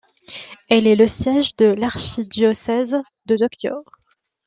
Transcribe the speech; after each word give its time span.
Elle 0.67 0.87
est 0.87 0.95
le 0.95 1.07
siège 1.07 1.55
de 1.57 1.65
l'archidiocèse 1.65 3.03
de 3.27 3.37
Tokyo. 3.37 3.83